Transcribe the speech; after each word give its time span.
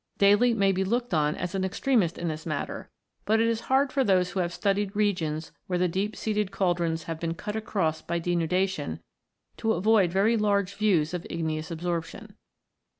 Daly 0.17 0.49
(73) 0.53 0.59
may 0.59 0.71
be 0.71 0.83
looked 0.83 1.13
on 1.13 1.35
as 1.35 1.53
an 1.53 1.63
extremist 1.63 2.17
in 2.17 2.27
this 2.27 2.43
matter; 2.47 2.89
but 3.23 3.39
it 3.39 3.45
is 3.45 3.59
hard 3.69 3.91
for 3.93 4.03
those 4.03 4.31
who 4.31 4.39
have 4.39 4.51
studied 4.51 4.95
regions 4.95 5.51
where 5.67 5.77
the 5.77 5.87
deep 5.87 6.15
seated 6.15 6.49
cauldrons 6.49 7.03
have 7.03 7.19
been 7.19 7.35
cut 7.35 7.55
across 7.55 8.01
by 8.01 8.17
denudation 8.19 8.99
to 9.57 9.73
avoid 9.73 10.11
very 10.11 10.37
large 10.37 10.73
views 10.73 11.13
of 11.13 11.27
igneous 11.29 11.69
absorption. 11.69 12.33